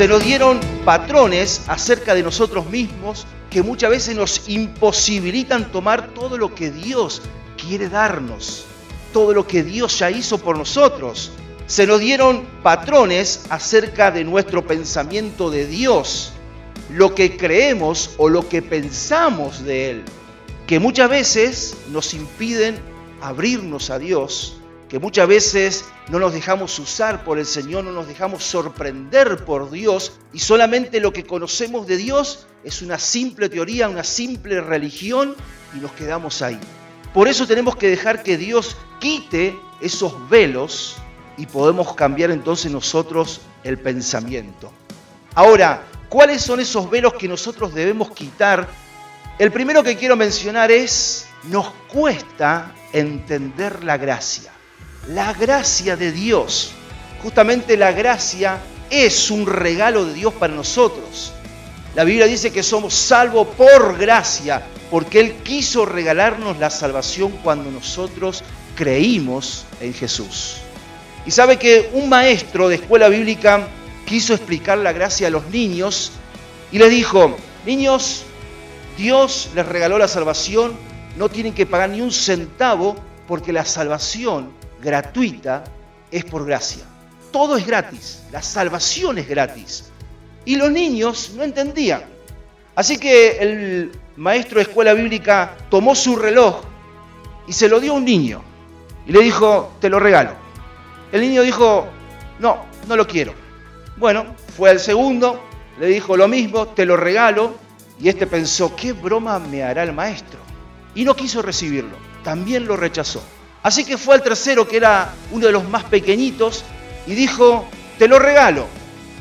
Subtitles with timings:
[0.00, 6.38] Se nos dieron patrones acerca de nosotros mismos que muchas veces nos imposibilitan tomar todo
[6.38, 7.20] lo que Dios
[7.58, 8.64] quiere darnos,
[9.12, 11.32] todo lo que Dios ya hizo por nosotros.
[11.66, 16.32] Se nos dieron patrones acerca de nuestro pensamiento de Dios,
[16.88, 20.04] lo que creemos o lo que pensamos de Él,
[20.66, 22.78] que muchas veces nos impiden
[23.20, 24.59] abrirnos a Dios
[24.90, 29.70] que muchas veces no nos dejamos usar por el Señor, no nos dejamos sorprender por
[29.70, 35.36] Dios y solamente lo que conocemos de Dios es una simple teoría, una simple religión
[35.76, 36.58] y nos quedamos ahí.
[37.14, 40.96] Por eso tenemos que dejar que Dios quite esos velos
[41.36, 44.72] y podemos cambiar entonces nosotros el pensamiento.
[45.36, 48.68] Ahora, ¿cuáles son esos velos que nosotros debemos quitar?
[49.38, 54.50] El primero que quiero mencionar es, nos cuesta entender la gracia
[55.14, 56.72] la gracia de Dios.
[57.22, 58.58] Justamente la gracia
[58.90, 61.32] es un regalo de Dios para nosotros.
[61.94, 67.70] La Biblia dice que somos salvos por gracia, porque Él quiso regalarnos la salvación cuando
[67.70, 68.44] nosotros
[68.76, 70.58] creímos en Jesús.
[71.26, 73.66] Y sabe que un maestro de escuela bíblica
[74.06, 76.12] quiso explicar la gracia a los niños
[76.70, 78.22] y les dijo, niños,
[78.96, 80.72] Dios les regaló la salvación,
[81.16, 85.64] no tienen que pagar ni un centavo porque la salvación gratuita
[86.10, 86.84] es por gracia.
[87.32, 89.90] Todo es gratis, la salvación es gratis.
[90.44, 92.02] Y los niños no entendían.
[92.74, 96.62] Así que el maestro de escuela bíblica tomó su reloj
[97.46, 98.42] y se lo dio a un niño.
[99.06, 100.32] Y le dijo, te lo regalo.
[101.12, 101.88] El niño dijo,
[102.38, 103.34] no, no lo quiero.
[103.96, 105.42] Bueno, fue al segundo,
[105.78, 107.54] le dijo lo mismo, te lo regalo.
[108.00, 110.38] Y este pensó, ¿qué broma me hará el maestro?
[110.94, 111.96] Y no quiso recibirlo.
[112.24, 113.22] También lo rechazó.
[113.62, 116.64] Así que fue al tercero, que era uno de los más pequeñitos,
[117.06, 117.66] y dijo,
[117.98, 118.66] te lo regalo.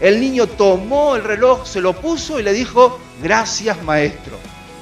[0.00, 4.36] El niño tomó el reloj, se lo puso y le dijo, gracias maestro.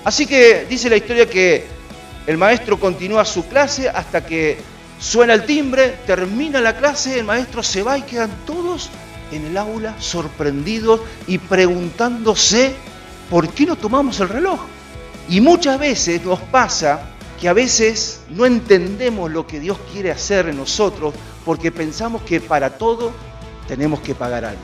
[0.05, 1.67] Así que dice la historia que
[2.27, 4.59] el maestro continúa su clase hasta que
[4.99, 8.89] suena el timbre, termina la clase, el maestro se va y quedan todos
[9.33, 12.75] en el aula sorprendidos y preguntándose
[13.29, 14.61] por qué no tomamos el reloj.
[15.29, 17.03] Y muchas veces nos pasa
[17.41, 21.15] que a veces no entendemos lo que Dios quiere hacer en nosotros
[21.45, 23.13] porque pensamos que para todo
[23.67, 24.61] tenemos que pagar algo.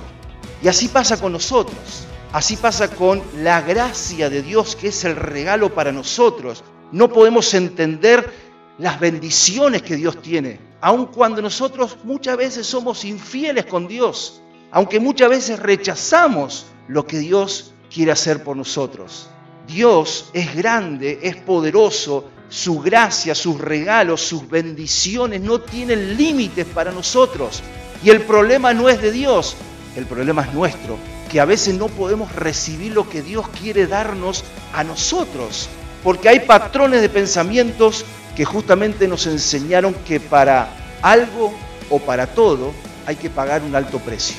[0.62, 5.16] Y así pasa con nosotros, así pasa con la gracia de Dios que es el
[5.16, 6.64] regalo para nosotros.
[6.92, 8.30] No podemos entender
[8.78, 15.00] las bendiciones que Dios tiene, aun cuando nosotros muchas veces somos infieles con Dios, aunque
[15.00, 19.30] muchas veces rechazamos lo que Dios quiere hacer por nosotros.
[19.66, 26.92] Dios es grande, es poderoso su gracia, sus regalos, sus bendiciones no tienen límites para
[26.92, 27.62] nosotros.
[28.02, 29.56] Y el problema no es de Dios,
[29.96, 30.98] el problema es nuestro,
[31.30, 35.68] que a veces no podemos recibir lo que Dios quiere darnos a nosotros,
[36.04, 38.04] porque hay patrones de pensamientos
[38.36, 40.68] que justamente nos enseñaron que para
[41.02, 41.52] algo
[41.90, 42.72] o para todo
[43.06, 44.36] hay que pagar un alto precio.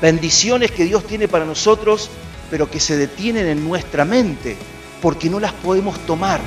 [0.00, 2.08] Bendiciones que Dios tiene para nosotros,
[2.50, 4.56] pero que se detienen en nuestra mente,
[5.02, 6.40] porque no las podemos tomar